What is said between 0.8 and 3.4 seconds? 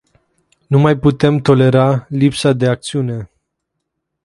putem tolera lipsa de acțiune.